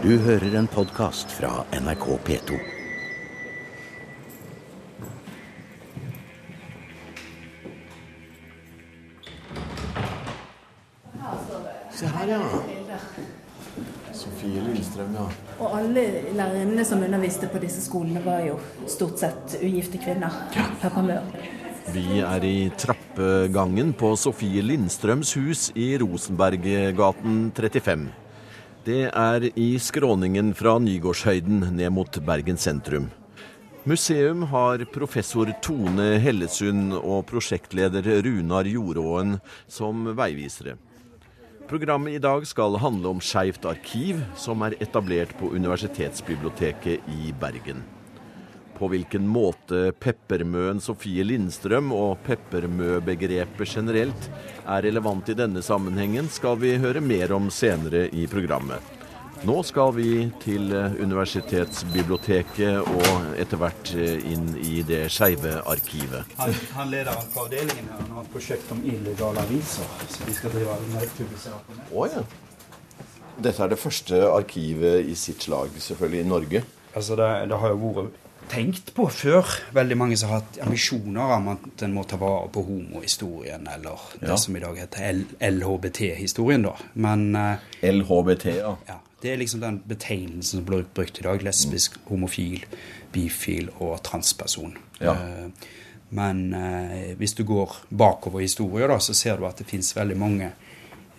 [0.00, 2.54] Du hører en podkast fra NRK P2.
[11.92, 12.38] Se her, ja.
[14.16, 15.26] Sofie Lillestrøm, ja.
[15.58, 18.56] Og alle lærerinnene som underviste på disse skolene, var jo
[18.88, 20.32] stort sett ugifte kvinner.
[20.56, 21.20] Ja.
[21.92, 28.08] Vi er i trappegangen på Sofie Lindstrøms hus i Rosenberggaten 35.
[28.80, 33.10] Det er i skråningen fra Nygårdshøyden ned mot Bergen sentrum.
[33.84, 39.36] Museum har professor Tone Hellesund og prosjektleder Runar Joråen
[39.68, 40.78] som veivisere.
[41.68, 47.84] Programmet i dag skal handle om Skeivt arkiv, som er etablert på Universitetsbiblioteket i Bergen.
[48.80, 54.30] På hvilken måte Peppermøen Sofie Lindstrøm og peppermøbegrepet generelt
[54.64, 58.80] er relevant i denne sammenhengen, skal vi høre mer om senere i programmet.
[59.44, 66.24] Nå skal vi til Universitetsbiblioteket og etter hvert inn i det skeive arkivet.
[66.40, 68.00] Han, han leder på avdelingen her.
[68.00, 69.84] Han har et prosjekt om illegale aviser.
[70.08, 70.76] Så vi skal drive
[71.18, 71.92] publisere på nett.
[71.92, 72.22] Å ja.
[73.40, 76.60] Dette er det første arkivet i sitt slag, selvfølgelig, i Norge.
[76.92, 78.16] Altså det, det har jo vært
[78.50, 79.46] tenkt på før.
[79.76, 83.98] Veldig mange som har hatt ambisjoner om at en må ta vare på homohistorien, eller
[84.20, 84.36] det Ja.
[84.36, 86.74] som i dag heter LHBT-historien, da.
[86.94, 87.56] Men eh,
[87.92, 88.76] LHBT, ja.
[88.88, 91.42] ja, det er liksom den betegnelsen som blir brukt i dag.
[91.46, 92.64] Lesbisk, homofil,
[93.12, 94.76] bifil og transperson.
[95.00, 95.14] Ja.
[95.14, 95.76] Eh,
[96.12, 99.92] Men eh, hvis du går bakover i historien, da, så ser du at det fins
[99.94, 100.48] veldig mange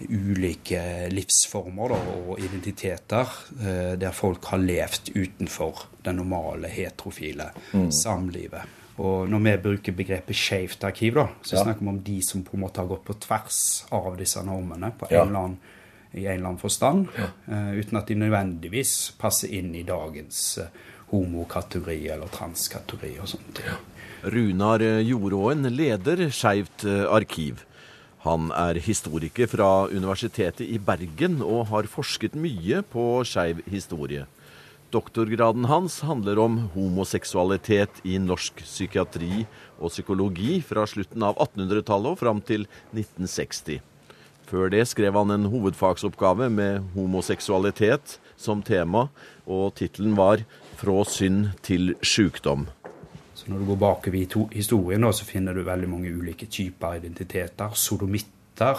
[0.10, 3.28] ulike livsformer da, og identiteter
[3.62, 7.52] eh, der folk har levd utenfor det normale heterofile
[7.94, 8.78] samlivet.
[9.02, 11.64] Og når vi bruker begrepet skeivt arkiv, da, så Ja.
[11.64, 14.92] snakker vi om de som på en måte har gått på tvers av disse normene
[15.00, 15.22] på Ja.
[15.24, 15.58] eller annen,
[16.14, 20.68] i en eller annen forstand, eh, uten at de nødvendigvis passer inn i dagens eh,
[21.12, 23.62] homokategori eller transkategori og sånt.
[24.24, 27.64] Runar Joråen leder Skeivt arkiv.
[28.22, 34.28] Han er historiker fra Universitetet i Bergen og har forsket mye på skeiv historie.
[34.94, 39.46] Doktorgraden hans handler om homoseksualitet i norsk psykiatri
[39.80, 43.80] og psykologi fra slutten av 1800-tallet og fram til 1960.
[44.52, 49.08] Før det skrev han en hovedfagsoppgave med homoseksualitet som tema,
[49.48, 50.44] og tittelen var
[50.78, 52.68] 'Fra synd til sjukdom'.
[53.42, 57.00] Så når du går bakover i to- historien, så finner du veldig mange ulike typer
[57.00, 57.74] identiteter.
[57.74, 58.78] Sodomitter,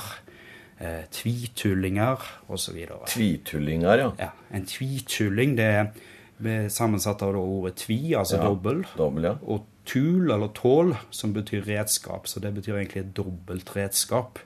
[0.80, 2.78] eh, tvitullinger osv.
[3.10, 4.10] Tvitullinger, ja.
[4.18, 9.34] Ja, en tvitulling det er sammensatt av ordet tvi, altså Ja, dobbel, dobbel, ja.
[9.42, 12.26] og tul, eller tål, som betyr redskap.
[12.30, 14.38] Så det betyr egentlig et dobbelt redskap.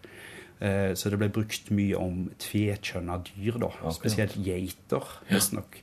[0.60, 3.68] Eh, Så det ble brukt mye om tvekjønna dyr, da.
[3.92, 5.76] Spesielt geiter, visstnok.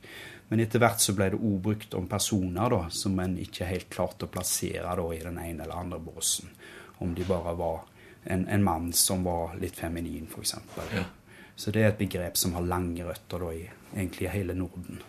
[0.48, 3.88] Men etter hvert så ble det òg brukt om personer da, som en ikke helt
[3.92, 6.52] klarte å plassere da, i den ene eller andre båsen.
[7.04, 7.80] Om de bare var
[8.24, 10.54] en, en mann som var litt feminin, f.eks.
[11.56, 15.00] Så det er et begrep som har lange røtter da, i egentlig hele Norden.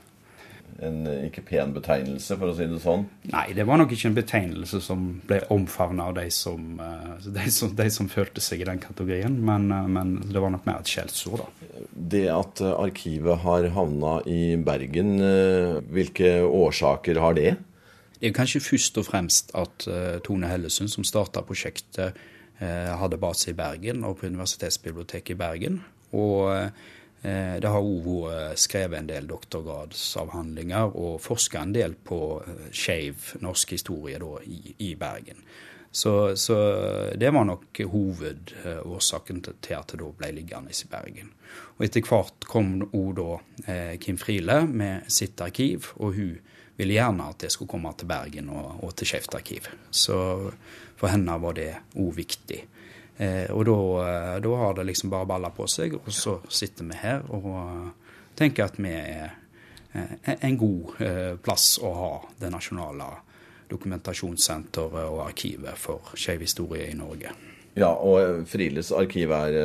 [0.83, 3.05] En eh, ikke pen betegnelse, for å si det sånn.
[3.31, 7.45] Nei, det var nok ikke en betegnelse som ble omfavna av de som, eh, de,
[7.53, 10.81] som, de som følte seg i den kategorien, men, eh, men det var nok mer
[10.81, 11.85] et skjellsord, da.
[12.15, 17.55] Det at eh, arkivet har havna i Bergen, eh, hvilke årsaker har det?
[18.19, 22.19] Det er kanskje først og fremst at eh, Tone Hellesund, som starta prosjektet,
[22.59, 25.81] eh, hadde base i Bergen og på Universitetsbiblioteket i Bergen.
[26.15, 26.69] Og eh,
[27.25, 33.31] det har òg vært skrevet en del doktorgradsavhandlinger og forska en del på eh, skeiv
[33.41, 35.41] norsk historie da, i, i Bergen.
[35.95, 36.55] Så, så
[37.15, 41.29] det var nok hovedårsaken til, at det da ble liggende i Bergen.
[41.77, 43.29] Og etter hvert kom òg da
[43.71, 46.35] eh, Kim Friele med sitt arkiv, og hun
[46.75, 49.69] ville gjerne at det skulle komme til Bergen og, og til Skeivt arkiv.
[49.87, 50.17] Så
[50.99, 52.65] for henne var det òg viktig.
[53.17, 56.99] Eh, og eh, da har det liksom bare balla på seg, og så sitter vi
[56.99, 59.29] her og eh, tenker at vi er
[59.93, 60.97] eh, en god
[61.43, 63.07] plass å ha det nasjonale
[63.71, 67.31] dokumentasjonssenteret og arkivet for skeiv historie i Norge.
[67.75, 69.55] Ja, og Frieles arkiv er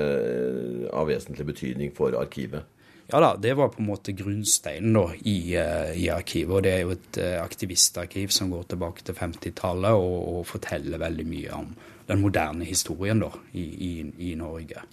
[0.91, 2.65] av vesentlig betydning for arkivet.
[3.11, 6.53] Ja da, det var på en måte grunnsteinen da, i, eh, i arkivet.
[6.55, 11.03] Og det er jo et eh, aktivistarkiv som går tilbake til 50-tallet og, og forteller
[11.03, 11.73] veldig mye om
[12.11, 13.93] den moderne historien da, i, i,
[14.31, 14.85] i Norge.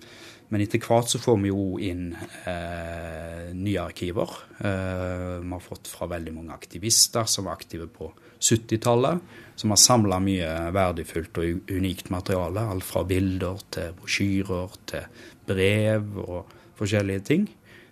[0.50, 2.14] Men etter hvert så får vi jo inn
[2.48, 4.32] eh, nye arkiver.
[4.64, 8.10] Eh, vi har fått fra veldig mange aktivister som var aktive på
[8.40, 9.20] 70-tallet.
[9.60, 12.64] Som har samla mye verdifullt og unikt materiale.
[12.64, 17.48] Alt fra bilder til brosjyrer til brev og forskjellige ting.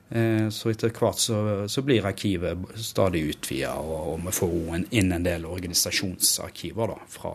[0.09, 1.37] Eh, så etter hvert så,
[1.67, 7.33] så blir arkivet stadig utvida, og, og, vi får inn en del organisasjonsarkiver da, fra,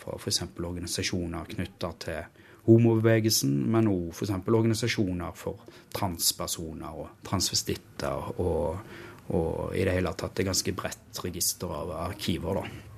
[0.00, 0.42] fra f.eks.
[0.60, 4.34] organisasjoner knytta til homobevegelsen, men òg f.eks.
[4.36, 5.64] organisasjoner for
[5.96, 8.84] transpersoner og transvestitter, og,
[9.32, 12.60] og i det hele tatt et ganske bredt register av arkiver.
[12.60, 12.92] da.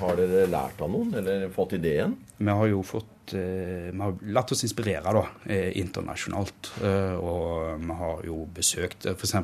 [0.00, 2.18] Har dere lært av noen, eller fått ideen?
[2.38, 6.72] Vi har jo fått eh, Vi har latt oss inspirere da, eh, internasjonalt.
[6.82, 9.34] Eh, og vi har jo besøkt f.eks.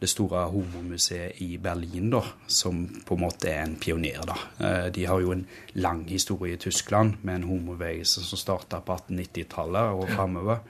[0.00, 4.20] det store homomuseet i Berlin, da, som på en måte er en pioner.
[4.26, 4.90] da.
[4.92, 9.96] De har jo en lang historie i Tyskland med en homobevegelse som starta på 1890-tallet
[9.96, 10.60] og framover.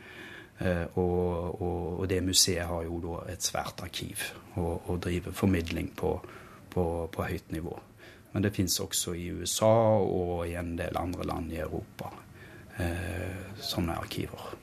[0.94, 4.22] Og, og, og, det museet har jo da et svært arkiv
[4.54, 6.14] og, og driver formidling på,
[6.70, 7.74] på, på høyt nivå.
[8.32, 12.12] Men det fins også i USA og i en del andre land i Europa
[13.62, 14.54] sånne arkiver.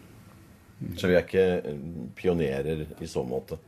[0.84, 0.98] Mm.
[0.98, 1.86] Så vi er ikke eh,
[2.18, 3.60] pionerer i så måte?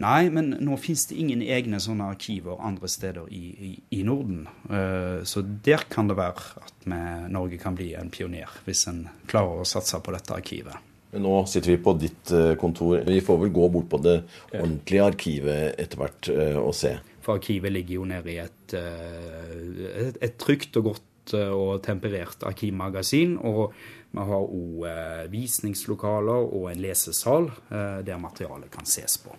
[0.00, 4.46] Nei, men nå fins det ingen egne sånne arkiver andre steder i, i, i Norden.
[4.70, 7.00] Uh, så der kan det være at vi,
[7.34, 10.88] Norge kan bli en pioner, hvis en klarer å satse på dette arkivet.
[11.12, 13.02] Men nå sitter vi på ditt eh, kontor.
[13.04, 14.14] Vi får vel gå bort på det
[14.54, 16.94] ordentlige arkivet etter hvert og se.
[17.20, 21.04] For arkivet ligger jo nede i et, eh, et, et trygt og godt
[21.38, 23.38] eh, og temperert arkivmagasin.
[23.38, 23.72] Og
[24.12, 29.34] vi har òg eh, visningslokaler og en lesesal der materialet kan ses på.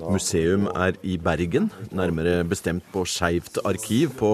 [0.00, 4.32] Museum er i Bergen, nærmere bestemt på Skeivt arkiv på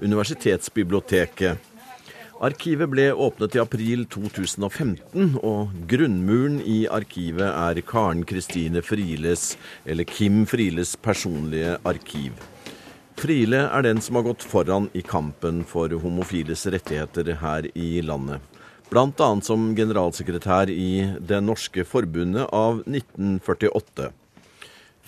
[0.00, 1.68] Universitetsbiblioteket.
[2.38, 10.06] Arkivet ble åpnet i april 2015, og grunnmuren i arkivet er Karen Kristine Friles, eller
[10.06, 12.38] Kim Friles personlige arkiv.
[13.18, 18.38] Friele er den som har gått foran i kampen for homofiles rettigheter her i landet.
[18.92, 19.28] Bl.a.
[19.42, 24.12] som generalsekretær i Det norske forbundet av 1948.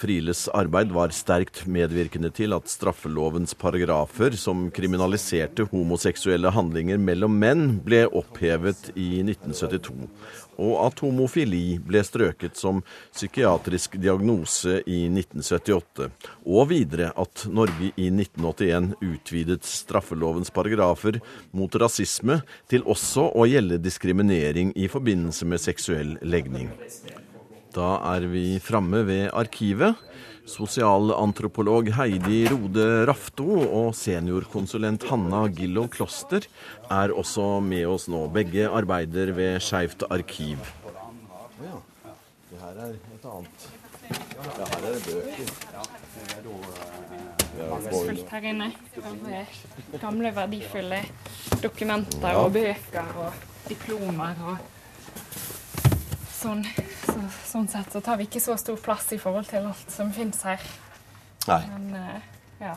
[0.01, 7.67] Friles arbeid var sterkt medvirkende til at straffelovens paragrafer som kriminaliserte homoseksuelle handlinger mellom menn,
[7.85, 10.09] ble opphevet i 1972,
[10.57, 12.81] og at homofili ble strøket som
[13.13, 16.09] psykiatrisk diagnose i 1978,
[16.49, 21.21] og videre at Norge i 1981 utvidet straffelovens paragrafer
[21.53, 22.41] mot rasisme
[22.73, 26.73] til også å gjelde diskriminering i forbindelse med seksuell legning.
[27.75, 29.95] Da er vi framme ved arkivet.
[30.51, 36.49] Sosialantropolog Heidi Rode Rafto og seniorkonsulent Hanna Gillo Kloster
[36.91, 38.25] er også med oss nå.
[38.35, 40.59] Begge arbeider ved Skeivt arkiv.
[41.63, 41.79] Ja.
[42.51, 43.69] Det her er et annet
[44.11, 44.17] Ja,
[44.59, 45.49] her er det bøker.
[47.71, 48.69] Masse fullt her inne.
[50.01, 51.01] Gamle, verdifulle
[51.63, 53.31] dokumenter og bøker og
[53.69, 54.80] diplomer og
[56.41, 56.63] sånn,
[57.05, 57.17] så,
[57.47, 60.41] sånn sett så tar vi ikke så stor plass i forhold til alt som finnes
[60.47, 60.65] her.
[61.49, 61.61] Nei.
[61.73, 62.77] Men, uh, ja.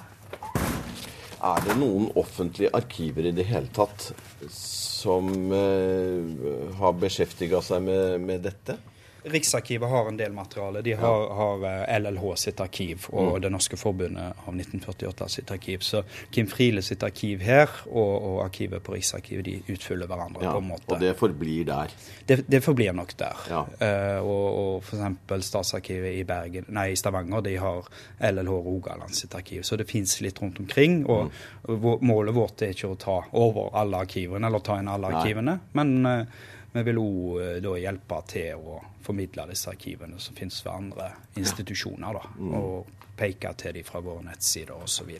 [1.43, 4.11] Er det noen offentlige arkiver i det hele tatt
[4.53, 8.79] som uh, har beskjeftiga seg med, med dette?
[9.23, 10.81] Riksarkivet har en del materiale.
[10.81, 13.41] De har, har eh, LLH sitt arkiv og mm.
[13.43, 15.83] Det norske forbundet av 1948 sitt arkiv.
[15.85, 20.43] Så Kim Friele sitt arkiv her og, og arkivet på Riksarkivet de utfyller hverandre.
[20.43, 20.89] Ja, på en måte.
[20.93, 21.93] Og det forblir der?
[22.27, 23.43] Det, det forblir nok der.
[23.49, 23.63] Ja.
[23.79, 25.47] Uh, og, og f.eks.
[25.47, 27.87] Statsarkivet i, Bergen, nei, i Stavanger de har
[28.31, 29.63] LLH Rogaland sitt arkiv.
[29.67, 31.03] Så det fins litt rundt omkring.
[31.07, 31.31] Og
[31.67, 31.87] mm.
[32.03, 35.57] målet vårt er ikke å ta over alle arkivene eller ta inn alle arkivene.
[35.63, 35.79] Nei.
[35.79, 40.73] men uh, vi vil òg eh, hjelpe til å formidle disse arkivene som finnes ved
[40.73, 42.17] andre institusjoner.
[42.17, 42.53] Da, mm.
[42.57, 45.11] Og peke til dem fra våre nettsider osv.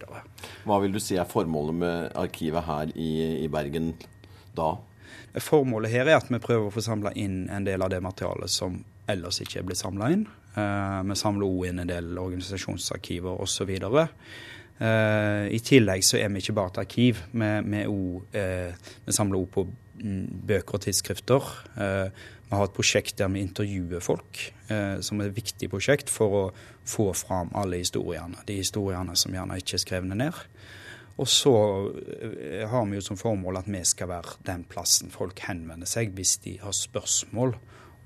[0.66, 3.12] Hva vil du si er formålet med arkivet her i,
[3.44, 3.94] i Bergen
[4.58, 4.74] da?
[5.42, 8.50] Formålet her er at vi prøver å få samla inn en del av det materialet
[8.54, 10.26] som ellers ikke er blitt samla inn.
[10.54, 13.72] Uh, vi samler òg inn en del organisasjonsarkiver osv.
[13.74, 17.24] Uh, I tillegg så er vi ikke bare et arkiv.
[17.34, 21.50] Vi, vi, også, uh, vi samler òg på bøker og tidsskrifter.
[21.78, 22.10] Uh,
[22.48, 26.38] vi har et prosjekt der vi intervjuer folk, uh, som er et viktig prosjekt for
[26.38, 26.44] å
[26.88, 28.42] få fram alle historiene.
[28.48, 30.40] De historiene som gjerne ikke er skrevne ned.
[31.22, 35.46] Og så uh, har vi jo som formål at vi skal være den plassen folk
[35.48, 37.56] henvender seg hvis de har spørsmål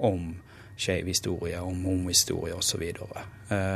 [0.03, 0.36] om
[0.78, 2.84] skeiv historie, om homohistorie osv.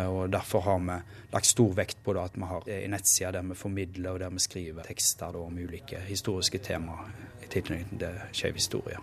[0.07, 0.97] Og derfor har vi
[1.33, 4.43] lagt stor vekt på at vi har en nettside der vi formidler og der vi
[4.43, 7.09] skriver tekster om ulike historiske temaer
[7.41, 9.01] i tilknytning til skeiv historie.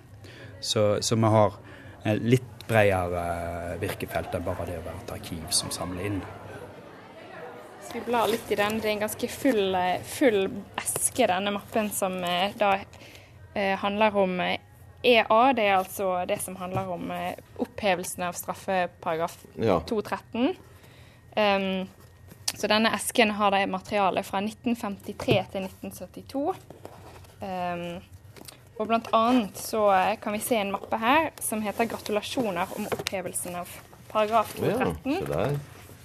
[0.61, 1.59] Så, så, vi har
[2.05, 3.23] litt bredere
[3.73, 6.21] eh, virkefelt enn bare det å være et arkiv som samler inn.
[7.79, 10.41] Hvis vi blar litt i den, det er en ganske full, eh, full
[10.83, 12.19] eske, denne mappen, som
[12.61, 14.41] da eh, handler om
[15.03, 19.81] EA, det er altså det som handler om eh, opphevelsen av straffeparagraf Ja.
[19.87, 20.57] 213.
[21.37, 21.89] Um,
[22.55, 26.55] så denne esken har det materialet fra 1953 til 1972.
[27.39, 28.01] Um,
[28.79, 32.87] og blant annet så eh, kan vi se en mappe her som heter 'Gratulasjoner om
[32.87, 33.71] opphevelsen av
[34.11, 35.31] paragraf 213'.
[35.31, 35.49] Ja.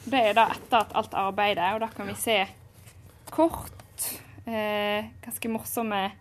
[0.03, 2.41] Det er da etter at alt arbeidet, og da kan vi se
[3.31, 4.09] kort,
[4.45, 6.11] eh, ganske morsomme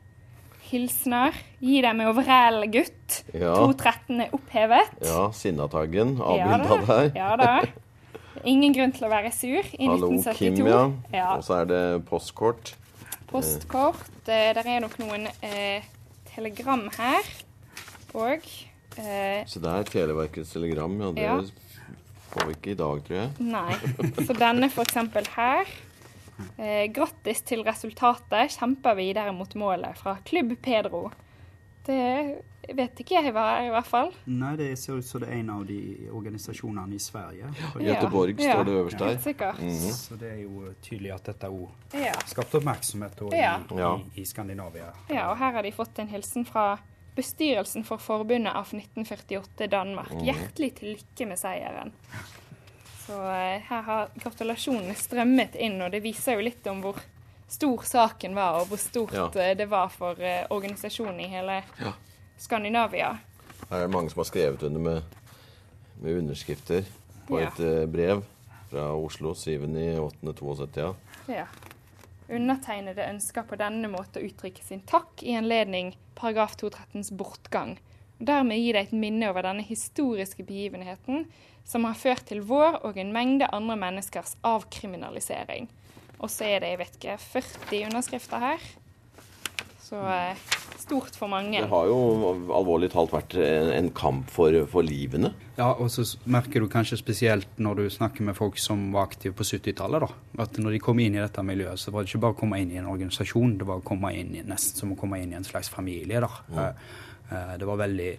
[0.72, 1.36] hilsener.
[1.62, 3.20] Gi deg med overell, gutt.
[3.36, 3.54] Ja.
[3.60, 4.92] 213 er opphevet.
[5.04, 7.10] Ja, Sinnataggen avbilda ja, der.
[7.16, 7.54] Ja da.
[8.48, 10.38] Ingen grunn til å være sur i Hallo, 1972.
[10.56, 10.82] Kim, ja.
[11.14, 11.28] Ja.
[11.36, 12.72] Og så er det postkort.
[13.30, 14.02] Postkort.
[14.26, 15.84] Eh, der er nok noen eh,
[16.32, 17.28] telegram her.
[18.18, 18.42] Og
[18.98, 20.98] eh, Så det er Televerkets telegram.
[21.00, 21.38] Ja, det Ja.
[22.32, 23.30] får vi ikke i dag, tror jeg.
[23.44, 23.76] Nei.
[24.26, 25.68] Så denne for eksempel her.
[26.58, 28.50] Eh, grattis til resultatet.
[28.58, 31.10] Kjemper videre mot målet fra Klubb Pedro.
[31.84, 32.42] Det
[32.78, 34.12] vet ikke jeg hva er, i hvert fall.
[34.30, 37.48] Nei, det ser ut som det er en av de organisasjonene i Sverige.
[37.58, 37.70] Ja.
[37.94, 38.52] Göteborg Ja.
[38.54, 39.08] står det øverst der.
[39.10, 39.56] Ja, sikkert.
[39.96, 42.12] Så det er jo tydelig at dette òg Ja.
[42.26, 43.58] skapte oppmerksomhet i, Ja.
[44.14, 44.92] i, i Skandinavia.
[45.10, 46.78] ja, og her har de fått en hilsen fra
[47.16, 50.08] bestyrelsen for forbundet av 1948 Danmark.
[50.22, 51.92] Hjertelig til lykke med seieren.
[53.12, 56.96] Så eh, her har gratulasjonene strømmet inn, og det viser jo litt om hvor
[57.52, 59.26] stor saken var, og hvor stort Ja.
[59.36, 61.92] eh, det var for eh, organisasjonen i hele Ja.
[62.40, 63.18] Skandinavia.
[63.68, 65.02] Her er det mange som har skrevet under med,
[66.00, 66.84] med underskrifter
[67.28, 67.48] på Ja.
[67.52, 68.24] et brev
[68.70, 70.94] fra Oslo 7.8.72.
[71.28, 71.34] Ja.
[71.34, 71.46] Ja.
[72.32, 77.76] Undertegnede ønsker på denne måte å uttrykke sin takk i anledning paragraf 213s bortgang.
[78.20, 81.26] Og dermed gi deg et minne over denne historiske begivenheten
[81.68, 85.68] som har ført til vår og en mengde andre menneskers avkriminalisering.
[86.22, 88.66] Og så er det, jeg vet ikke, 40 underskrifter her.
[89.82, 90.38] Så eh,
[90.82, 91.60] stort for mange.
[91.60, 91.98] Det har jo
[92.54, 95.32] alvorlig talt vært en, kamp for, for livene.
[95.58, 99.36] Ja, og så merker du kanskje spesielt når du snakker med folk som var aktive
[99.36, 100.42] på 70-tallet, da.
[100.46, 102.62] At når de kom inn i dette miljøet, så var det ikke bare å komme
[102.62, 105.34] inn i en organisasjon, det var å komme inn i, nesten som å komme inn
[105.34, 106.32] i en slags familie, da.
[106.62, 108.10] Eh, Det var veldig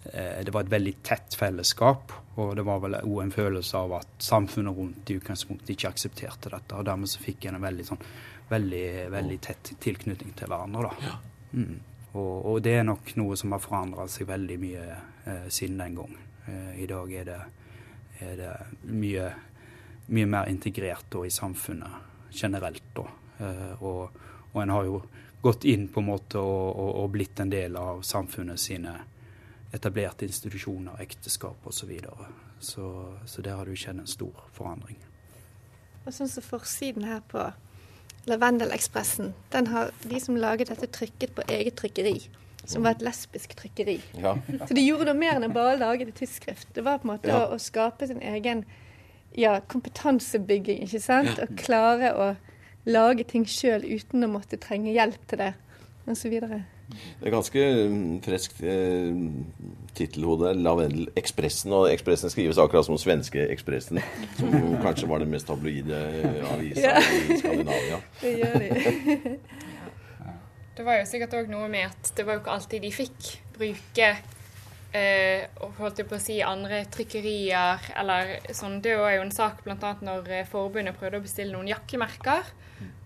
[0.00, 4.24] det var et veldig tett fellesskap, og det var vel òg en følelse av at
[4.24, 6.78] samfunnet rundt i utgangspunktet ikke aksepterte dette.
[6.78, 8.00] og Dermed så fikk en en veldig, sånn,
[8.48, 10.88] veldig, veldig tett tilknytning til hverandre.
[10.88, 11.18] da.
[11.52, 11.76] Mm.
[12.12, 15.98] Og, og det er nok noe som har forandra seg veldig mye eh, siden den
[16.00, 16.16] gang.
[16.46, 17.38] Eh, I dag er det,
[18.26, 18.54] er det
[18.90, 19.28] mye,
[20.10, 22.88] mye mer integrert da, i samfunnet generelt.
[22.96, 23.06] Da.
[23.38, 24.18] Eh, og,
[24.50, 25.02] og en har jo
[25.40, 28.96] gått inn på en måte og, og, og blitt en del av samfunnet sine
[29.72, 31.78] etablerte institusjoner, ekteskap osv.
[31.80, 32.26] Så, videre.
[32.60, 34.98] så Så der har det jo skjedd en stor forandring.
[36.06, 37.50] Og sånn som forsiden her på
[38.28, 42.18] Lavendelekspressen, den har de som laget dette, trykket på eget trykkeri.
[42.68, 43.96] Som var et lesbisk trykkeri.
[44.20, 44.34] Ja.
[44.68, 46.68] Så de gjorde noe mer enn å bare lage det tidsskrift.
[46.76, 47.46] Det var på en måte Ja.
[47.46, 48.64] å, å skape sin egen
[49.36, 51.40] ja, kompetansebygging, ikke sant.
[51.40, 52.28] Og klare å
[52.90, 55.54] lage ting sjøl uten å måtte trenge hjelp til det,
[56.10, 56.36] osv.
[56.90, 59.20] Det er ganske mm, friskt eh,
[59.98, 60.54] tittelhode.
[60.58, 61.72] Lavendel Ekspressen.
[61.76, 64.00] Og Ekspressen skrives akkurat som svenske Ekspressen,
[64.40, 66.98] som kanskje var den mest tabloide eh, avisa Ja.
[67.00, 68.00] i Skandinavia.
[68.22, 69.38] Det gjør de.
[70.80, 73.26] Det var jo sikkert òg noe med at det var jo ikke alltid de fikk
[73.52, 74.06] bruke
[74.96, 78.78] eh, og holdt jeg på å si andre trykkerier eller sånn.
[78.80, 79.90] Det var jo en sak bl.a.
[80.00, 82.48] når eh, forbundet prøvde å bestille noen jakkemerker.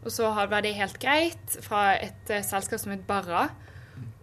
[0.04, 3.48] Og så var det helt greit fra et selskap som het Barra.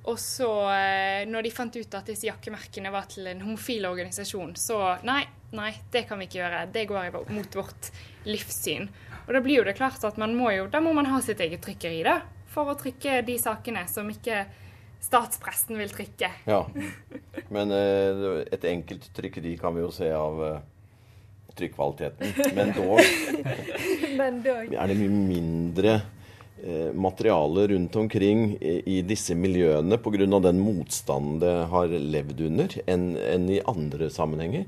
[0.10, 4.56] Og så, eh, når de fant ut at disse jakkemerkene var til en homofil organisasjon,
[4.58, 5.22] så nei,
[5.54, 6.64] nei, det kan vi ikke gjøre.
[6.74, 7.92] Det går mot vårt
[8.26, 8.90] livssyn.
[9.28, 11.40] Og da blir jo det klart at man må jo, da må man ha sitt
[11.44, 12.22] eget trykkeri, da.
[12.52, 14.42] For å trykke de sakene som ikke
[15.02, 16.30] statspressen vil trykke.
[16.50, 16.64] Ja.
[17.54, 20.58] Men eh, et enkelt trykkeri kan vi jo se av eh,
[21.58, 22.56] trykkvaliteten.
[22.58, 23.00] Men dog
[24.20, 24.74] Men dog.
[24.74, 25.96] er det mye mindre
[26.64, 30.26] eh, materiale rundt omkring i, disse miljøene pga.
[30.40, 34.66] den motstanden det har levd under, enn en i andre sammenhenger.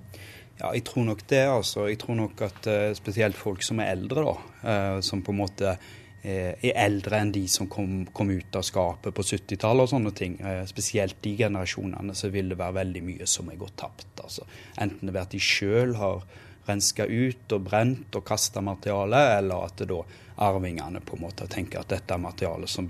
[0.59, 1.45] Ja, jeg tror nok det.
[1.47, 1.87] altså.
[1.89, 4.37] Jeg tror nok at eh, spesielt folk som er eldre, da,
[4.69, 5.77] eh, som på en måte
[6.23, 10.37] er eldre enn de som kom, kom ut av skapet på 70-tallet og sånne ting.
[10.69, 14.07] Spesielt de generasjonene så vil det være veldig mye som er gått tapt.
[14.23, 14.47] altså.
[14.79, 16.23] Enten det er at de sjøl har
[16.67, 19.99] renska ut og brent og kasta materiale, eller at da
[20.43, 22.87] arvingene på en måte tenker at dette er materiale som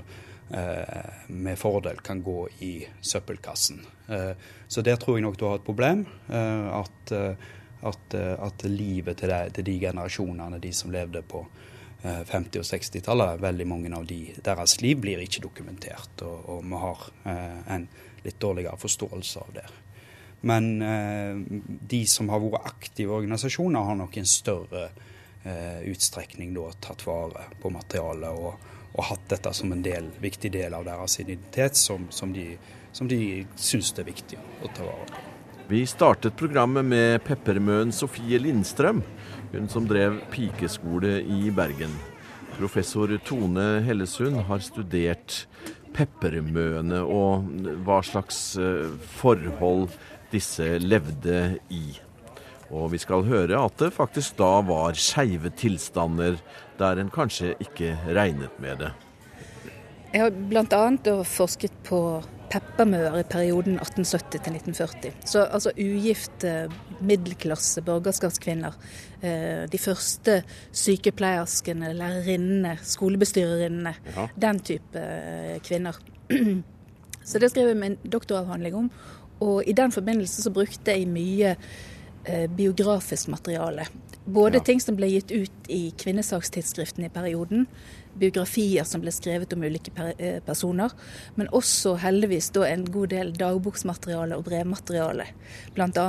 [0.54, 3.82] eh, med fordel kan gå i søppelkassen.
[4.08, 4.32] Eh,
[4.68, 6.06] så der tror jeg nok du har et problem.
[6.30, 7.36] eh, at, eh,
[7.82, 11.46] at, eh, at livet til de, til de generasjonene, de som levde på
[12.04, 16.22] eh, 50- og 60-tallet, veldig mange av de, deres liv blir ikke dokumentert.
[16.22, 17.88] Og, og vi har eh, en
[18.24, 19.66] litt dårligere forståelse av det.
[20.46, 24.86] Men eh, de som har vært aktive organisasjoner, har nok en større
[25.44, 30.52] eh, utstrekning da tatt vare på materialet og, og, hatt dette som en del, viktig
[30.52, 32.50] del av deres identitet, som, som de,
[32.92, 33.22] som de
[33.56, 35.30] syns det er viktig å ta vare på.
[35.72, 39.00] Vi startet programmet med peppermøen Sofie Lindstrøm,
[39.54, 41.94] hun som drev pikeskole i Bergen.
[42.58, 45.46] Professor Tone Hellesund har studert
[45.96, 47.48] peppermøene og
[47.88, 49.88] hva slags eh, forhold
[50.34, 51.86] disse levde i.
[52.74, 56.40] Og vi skal høre at det faktisk da var skeive tilstander
[56.80, 58.94] der en kanskje ikke regnet med det.
[60.14, 61.14] Jeg har bl.a.
[61.26, 62.00] forsket på
[62.54, 65.14] peppermøer i perioden 1870 til 1940.
[65.26, 66.52] Så altså ugifte
[67.02, 68.78] middelklasse borgerskapskvinner.
[69.22, 73.96] Eh, de første sykepleierskene, lærerinnene, skolebestyrerinnene.
[74.14, 74.28] Ja.
[74.46, 75.98] Den type eh, kvinner.
[77.26, 78.90] Så det skrev jeg min doktoravhandling om.
[79.44, 83.88] Og i den forbindelse så brukte jeg mye eh, biografisk materiale.
[84.26, 84.64] Både ja.
[84.64, 87.66] ting som ble gitt ut i kvinnesakstidsskriftene i perioden,
[88.16, 90.94] biografier som ble skrevet om ulike eh, personer,
[91.36, 95.26] men også heldigvis da en god del dagboksmateriale og brevmateriale.
[95.76, 96.06] Bl.a.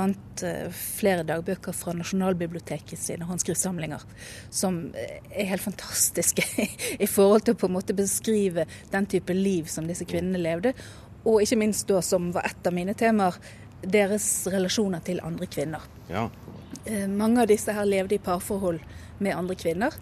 [0.47, 4.05] Eh, flere dagbøker fra Nasjonalbiblioteket sine håndskriftsamlinger,
[4.53, 6.45] som eh, er helt fantastiske
[7.03, 10.75] i forhold til å på en måte beskrive den type liv som disse kvinnene levde,
[11.25, 13.37] og ikke minst da, som var et av mine temaer,
[13.81, 15.83] deres relasjoner til andre kvinner.
[16.09, 16.29] Ja.
[16.85, 18.79] Eh, mange av disse her levde i parforhold
[19.17, 19.93] med andre kvinner.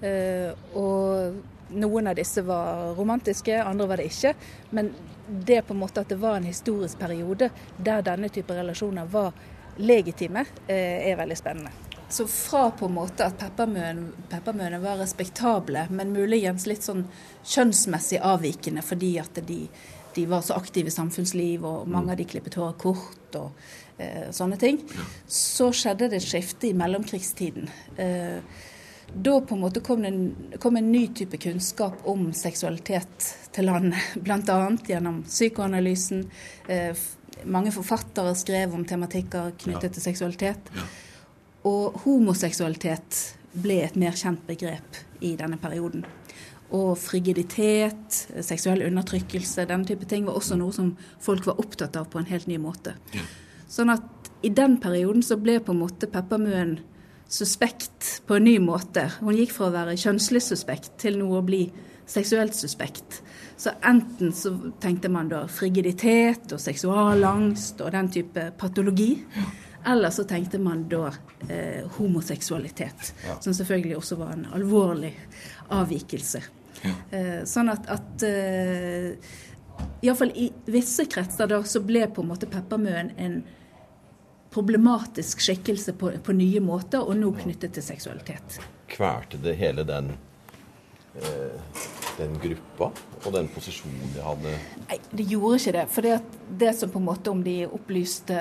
[0.00, 4.34] Eh, og noen av disse var romantiske, andre var det ikke.
[4.70, 4.92] Men
[5.28, 9.32] det på en måte at det var en historisk periode der denne type relasjoner var
[9.76, 11.70] legitime, eh, er veldig spennende.
[12.10, 17.04] Så fra på en måte at peppermøene var respektable, men muligens litt sånn
[17.46, 19.60] kjønnsmessig avvikende fordi at de
[20.14, 23.52] de var så aktive i samfunnsliv, og mange av de klippet håret kort og
[24.00, 24.80] eh, sånne ting.
[25.26, 27.70] Så skjedde det et skifte i mellomkrigstiden.
[28.00, 28.66] Eh,
[29.14, 30.20] da på en måte kom, en,
[30.62, 34.60] kom en ny type kunnskap om seksualitet til landet, bl.a.
[34.86, 36.24] gjennom psykoanalysen.
[36.68, 37.06] Eh,
[37.44, 39.94] mange forfattere skrev om tematikker knyttet ja.
[39.96, 40.72] til seksualitet.
[40.76, 40.88] Ja.
[41.70, 43.20] Og homoseksualitet
[43.52, 46.04] ble et mer kjent begrep i denne perioden.
[46.76, 52.06] Og frigiditet, seksuell undertrykkelse, den type ting var også noe som folk var opptatt av
[52.12, 52.94] på en helt ny måte.
[53.16, 53.24] Ja.
[53.70, 56.78] Sånn at i den perioden så ble på en måte Peppermøen
[57.30, 59.06] suspekt på en ny måte.
[59.20, 61.64] Hun gikk fra å være kjønnslig suspekt til noe å bli
[62.10, 63.20] seksuelt suspekt.
[63.56, 69.12] Så enten så tenkte man da frigiditet og seksualangst og den type patologi.
[69.36, 69.48] Ja.
[69.92, 71.06] Eller så tenkte man da
[71.48, 73.36] eh, homoseksualitet, ja.
[73.40, 75.14] som selvfølgelig også var en alvorlig
[75.72, 76.42] avvikelse.
[77.10, 79.32] Eh, sånn at, at uh,
[80.04, 83.40] Iallfall i visse kretser da, så ble på en måte Peppermøen en
[84.50, 88.58] problematisk skikkelse på, på nye måter, og nå knyttet til seksualitet.
[88.90, 90.10] Kvalte det hele den
[91.28, 91.86] eh,
[92.20, 94.52] den gruppa og den posisjonen de hadde?
[94.88, 95.86] Nei, det gjorde ikke det.
[95.92, 96.18] For det,
[96.60, 98.36] det som på en måte om de opplyste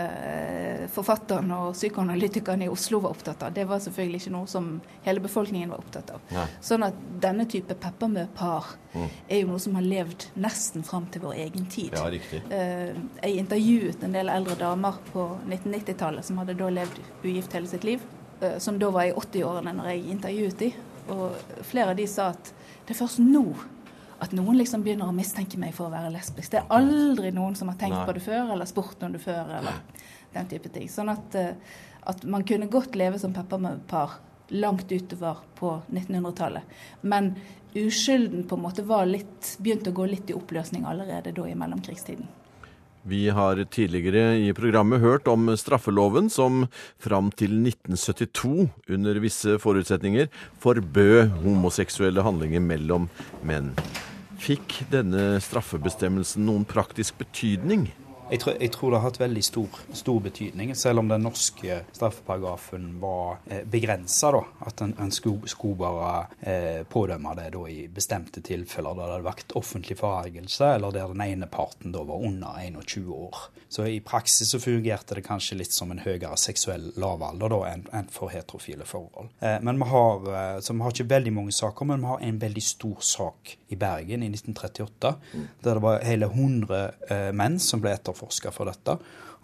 [0.94, 4.70] forfatteren forfatterne og psykoanalytikerne i Oslo var opptatt av, det var selvfølgelig ikke noe som
[5.06, 6.22] hele befolkningen var opptatt av.
[6.34, 6.46] Nei.
[6.62, 9.08] Sånn at denne type peppermø-par mm.
[9.28, 11.96] er jo noe som har levd nesten fram til vår egen tid.
[11.98, 12.42] Ja, riktig.
[12.54, 17.72] Eh, jeg intervjuet en del eldre damer på 1990-tallet som hadde da levd ugift hele
[17.72, 18.06] sitt liv.
[18.42, 20.86] Eh, som da var i 80-årene når jeg intervjuet dem.
[21.10, 22.54] Og flere av de sa at
[22.90, 23.44] det er først nå
[24.20, 26.50] at noen liksom begynner å mistenke meg for å være lesbisk.
[26.50, 28.08] Det er aldri noen som har tenkt Nei.
[28.08, 29.78] på det før, eller spurt om det før, eller
[30.34, 30.90] den type ting.
[30.90, 31.78] Sånn at, eh,
[32.10, 34.18] at man kunne godt leve som peppermøpar
[34.58, 36.82] langt utover på 1900-tallet.
[37.06, 37.36] Men
[37.78, 41.54] uskylden på en måte var litt, begynte å gå litt i oppløsning allerede da i
[41.54, 42.26] mellomkrigstiden.
[43.10, 46.68] Vi har tidligere i programmet hørt om straffeloven som
[47.02, 50.30] fram til 1972, under visse forutsetninger,
[50.62, 53.08] forbød homoseksuelle handlinger mellom
[53.42, 53.72] menn.
[54.40, 57.88] Fikk denne straffebestemmelsen noen praktisk betydning?
[58.30, 61.80] Jeg tror, jeg tror, det har hatt veldig stor, stor, betydning, selv om den norske
[61.96, 64.30] straffeparagrafen var eh, begrensa.
[64.62, 69.16] At en, en skulle, skulle bare eh, pådømme det da, i bestemte tilfeller der det
[69.16, 73.48] hadde vært offentlig forargelse, eller der den ene parten da var under 21 år.
[73.70, 77.84] Så i praksis så fungerte det kanskje litt som en høyere seksuell lavalder da, enn
[77.98, 79.34] en for heterofile forhold.
[79.42, 82.30] Eh, men vi har, eh, så vi har ikke veldig mange saker, men vi har
[82.30, 85.50] en veldig stor sak i Bergen i 1938, mm.
[85.66, 88.98] der det var hele 100 eh, menn som ble etterforska etterforska for dette.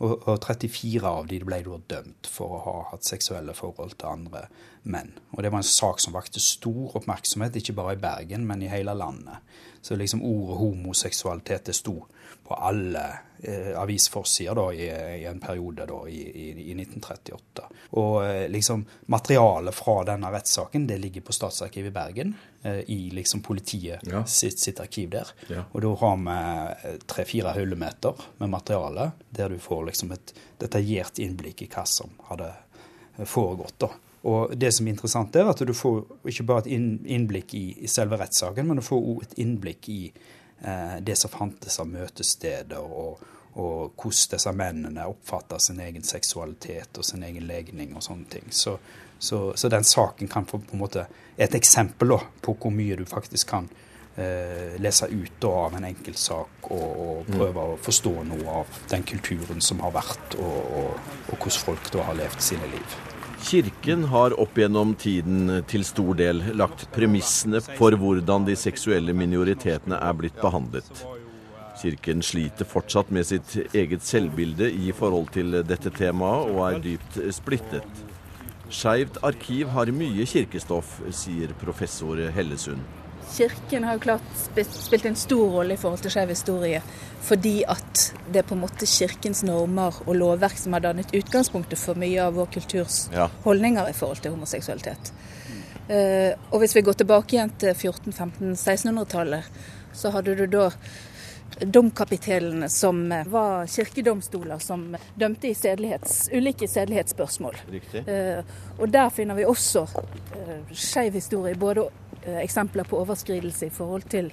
[0.03, 4.11] Og, og 34 av de ble da dømt for å ha hatt seksuelle forhold til
[4.11, 4.47] andre
[4.83, 5.13] menn.
[5.31, 8.71] Og det var en sak som vakte stor oppmerksomhet, ikke bare i Bergen, men i
[8.71, 9.39] hele landet.
[9.81, 12.01] Så liksom ordet homoseksualitet det sto
[12.47, 13.05] på alle
[13.39, 14.85] eh, avisforsider da, i,
[15.21, 17.63] i, en periode da, i, i, i 1938.
[17.89, 23.09] Og eh, liksom materialet fra denne rettssaken det ligger på Statsarkivet i Bergen, eh, i
[23.09, 24.25] liksom politiet ja.
[24.25, 25.33] sitt, sitt, arkiv der.
[25.49, 25.65] Ja.
[25.71, 26.37] Og da har vi
[26.91, 32.13] eh, tre-fire hyllemeter med materiale der du får liksom et detaljert innblikk i hva som
[32.29, 32.53] hadde
[33.17, 33.79] eh, foregått.
[33.87, 33.93] da.
[34.25, 36.71] Og det som er interessant, er at du får ikke bare et
[37.13, 39.99] innblikk i, i selve rettssaken, men du får også et innblikk i
[41.05, 43.19] det som fantes av møtesteder, og,
[43.55, 48.51] og hvordan disse mennene oppfatter sin egen seksualitet og sin egen legning og sånne ting.
[48.51, 48.77] Så,
[49.19, 51.05] så, så den saken kan få på en måte
[51.37, 53.69] et eksempel da, på hvor mye du faktisk kan
[54.15, 57.37] eh, lese ut da, av en enkeltsak og, og mm.
[57.37, 61.91] prøve å forstå noe av den kulturen som har vært, og, og, og hvordan folk
[61.95, 62.97] da har levd sine liv.
[63.45, 69.99] Kirken har opp gjennom tiden til stor del lagt premissene for hvordan de seksuelle minoritetene
[70.01, 71.03] er blitt behandlet.
[71.77, 77.21] Kirken sliter fortsatt med sitt eget selvbilde i forhold til dette temaet, og er dypt
[77.37, 78.03] splittet.
[78.73, 82.81] Skeivt arkiv har mye kirkestoff, sier professor Hellesund.
[83.33, 84.21] Kirken har klart
[84.69, 86.81] spilt en stor rolle i forhold til skeiv historie,
[87.25, 91.81] fordi at det er på en måte kirkens normer og lovverk som har dannet utgangspunktet
[91.81, 93.27] for mye av vår kulturs ja.
[93.43, 95.11] holdninger i forhold til homoseksualitet.
[95.89, 99.51] Uh, og hvis vi går tilbake igjen til 1400-1500-1600-tallet,
[99.93, 100.69] så hadde du da
[101.61, 107.61] domkapitelene som var kirkedomstoler som dømte i sedelighets, ulike sedelighetsspørsmål.
[108.07, 108.41] Uh,
[108.79, 114.07] og der finner vi også uh, skeiv historie, både Eh, eksempler på overskridelse i forhold
[114.09, 114.31] til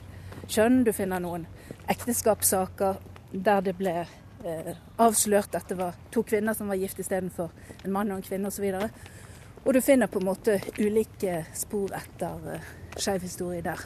[0.49, 0.83] kjønn.
[0.85, 1.47] Du finner noen
[1.93, 3.01] ekteskapssaker
[3.33, 7.53] der det ble eh, avslørt at det var to kvinner som var gift istedenfor
[7.85, 8.69] en mann og en kvinne osv.
[8.77, 8.89] Og,
[9.65, 13.81] og du finner på en måte ulike spor etter uh, skeiv historie der.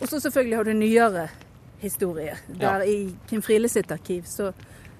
[0.00, 1.28] Og så selvfølgelig har du nyere
[1.80, 2.36] historie.
[2.60, 2.84] Der ja.
[2.84, 4.52] i Kim Friele sitt arkiv så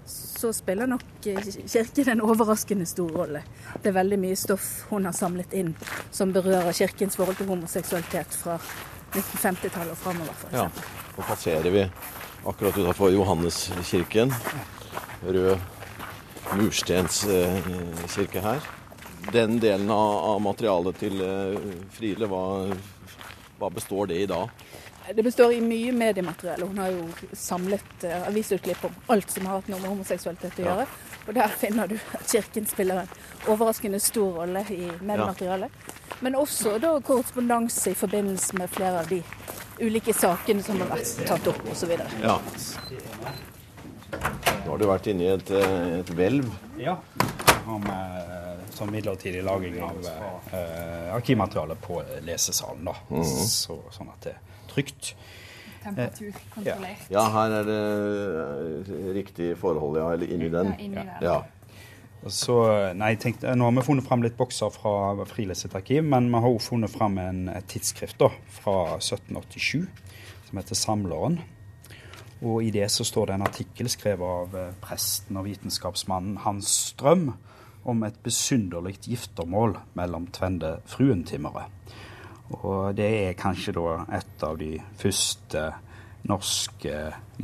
[0.09, 3.42] så spiller nok Kirken en overraskende stor rolle.
[3.83, 5.75] Det er veldig mye stoff hun har samlet inn
[6.11, 8.59] som berører Kirkens forhold til homoseksualitet fra
[9.14, 10.47] 1950-tallet og framover.
[10.53, 10.66] Ja,
[11.16, 11.85] nå passerer vi
[12.49, 14.33] akkurat utenfor Johanneskirken.
[15.27, 15.59] Rød
[16.57, 18.61] murstenskirke her.
[19.33, 21.59] Den delen av, materialet til eh,
[21.92, 22.42] Friele, hva,
[23.59, 24.47] hva består det i da?
[25.14, 26.62] Det består i mye mediemateriell.
[26.68, 30.66] Hun har jo samlet uh, avisutklipp om alt som har hatt noe med homoseksualitet å
[30.66, 30.85] gjøre.
[30.88, 31.23] Ja.
[31.29, 33.14] Og der finner du at Kirken spiller en
[33.53, 35.73] overraskende stor rolle i mediematerialet.
[35.88, 35.97] Ja.
[36.21, 39.23] Men også da korrespondanse i forbindelse med flere av de
[39.81, 41.94] ulike sakene som har vært tatt opp osv.
[42.23, 42.38] Ja.
[44.64, 46.49] Nå har du vært inne i et, eh, et hvelv.
[46.81, 46.97] Ja.
[47.68, 52.85] Har med eh, sånn midlertidig lagring av eh, arkivmateriale på lesesalen.
[52.85, 52.97] da.
[53.11, 53.47] Mm -hmm.
[53.47, 54.37] Så, sånn at det
[54.71, 55.13] trygt.
[55.83, 57.07] Temperaturkontrollert.
[57.09, 57.21] Ja.
[57.21, 60.11] ja, her er det riktig forhold, ja.
[60.13, 60.75] Eller inni den.
[60.75, 61.39] Ja, inni ja.
[62.27, 62.57] Så,
[62.99, 66.51] nei, tenkte, Nå har vi funnet fram litt bokser fra Friles arkiv, men vi har
[66.51, 69.87] også funnet fram en, et tidsskrift da, fra 1787
[70.49, 71.39] som heter Samleren.
[72.43, 76.71] Og I det så står det en artikkel skrevet av eh, presten og vitenskapsmannen Hans
[76.93, 77.33] Strøm
[77.89, 81.67] om et besynderlig giftermål mellom tvende fruentimmere.
[82.57, 85.65] Og det er kanskje da et av de første
[86.29, 86.95] norske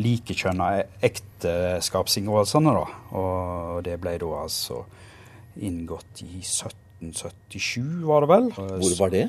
[0.00, 0.70] likekjønna
[1.04, 2.84] ekteskapsinngåelsene, da.
[3.20, 4.82] Og det ble da altså
[5.60, 8.50] inngått i 1777, var det vel.
[8.56, 9.28] Hvor var det?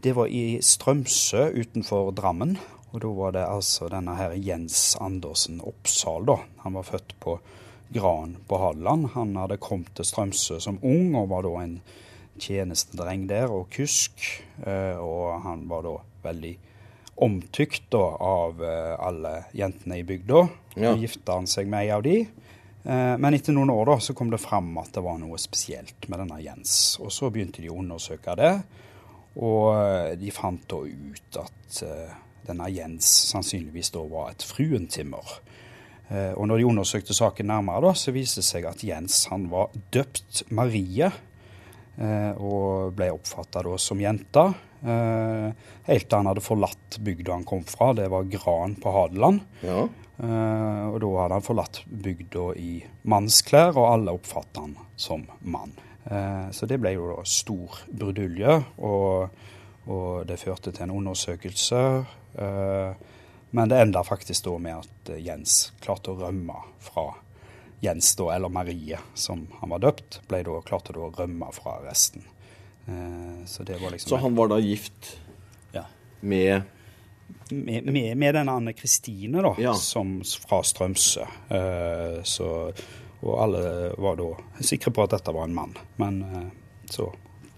[0.00, 2.56] Det var i Strømsø utenfor Drammen.
[2.88, 6.38] Og da var det altså denne her Jens Andersen Oppsal, da.
[6.64, 7.36] Han var født på
[7.92, 9.10] Gran på Hadeland.
[9.14, 11.80] Han hadde kommet til Strømsø som ung, og var da en
[12.40, 14.24] tjenestedreng der og kusk.
[14.66, 16.54] Eh, og han var da veldig
[17.24, 20.44] omtykt da, av eh, alle jentene i bygda.
[20.78, 20.92] Ja.
[20.92, 22.20] Og gifta han seg med ei av de.
[22.22, 26.08] Eh, men etter noen år da, så kom det fram at det var noe spesielt
[26.08, 26.74] med denne Jens.
[27.02, 28.54] Og så begynte de å undersøke det,
[29.38, 31.82] og de fant da ut at
[32.48, 35.36] denne Jens sannsynligvis da var et fruentimmer.
[36.10, 39.70] Og når de undersøkte saken nærmere, da, så viste det seg at Jens han var
[39.94, 41.12] døpt Marie
[41.98, 44.44] og ble oppfatta som jente.
[44.78, 45.48] Eh,
[45.88, 49.42] helt til han hadde forlatt bygda han kom fra, det var Gran på Hadeland.
[49.66, 49.88] Ja.
[50.18, 52.72] Eh, og da hadde han forlatt bygda i
[53.10, 55.74] mannsklær, og alle oppfatta han som mann.
[56.56, 59.34] Så det ble jo da stor brudulje, og,
[59.92, 61.80] og det førte til en undersøkelse.
[63.52, 67.10] Men det enda faktisk da med at Jens klarte å rømme fra
[67.80, 71.76] Jens, da, eller Marie, som han var døpt, ble da, klarte da å rømme fra
[71.78, 72.24] arresten.
[72.88, 75.12] Eh, så det var liksom Så han var da gift
[75.76, 75.84] ja.
[76.20, 76.62] med
[77.50, 79.74] med, med, med denne Anne Kristine, da, Ja.
[79.76, 81.24] som, fra Strømsø.
[81.52, 82.48] Eh, så,
[83.22, 83.62] og alle
[84.00, 84.28] var da
[84.64, 85.74] sikre på at dette var en mann.
[86.00, 86.48] Men eh,
[86.90, 87.10] så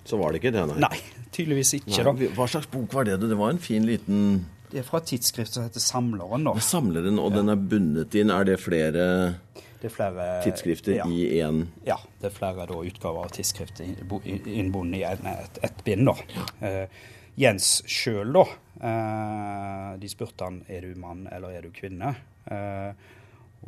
[0.05, 0.79] Så var det ikke det, nei.
[0.83, 0.99] Nei,
[1.31, 2.15] tydeligvis ikke, da.
[2.35, 3.19] Hva slags bok var det?
[3.23, 6.55] Det var en fin liten Det er fra et tidsskrift som heter Samleren, da.
[6.59, 8.31] Samleren, og den er bundet inn.
[8.35, 9.05] Er det flere
[9.81, 11.07] Det er flere tidsskrifter ja.
[11.09, 11.63] i én?
[11.87, 14.03] Ja, det er flere da, utgaver av tidsskriftet
[14.45, 16.11] innbundet i ett et, bind.
[16.11, 16.45] da.
[16.61, 17.07] Uh,
[17.41, 18.45] Jens sjøl, da.
[18.81, 22.13] Uh, de spurte han er du mann eller er du kvinne.
[22.45, 22.93] Uh,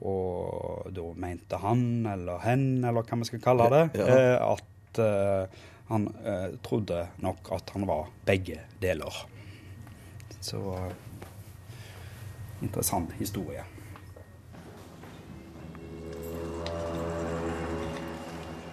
[0.04, 4.52] og da mente han, eller hen, eller hva vi skal kalle det, Ja.
[4.52, 5.00] at
[5.88, 6.06] han
[6.64, 9.18] trodde nok at han var begge deler.
[10.40, 10.62] Så
[12.64, 13.64] interessant historie.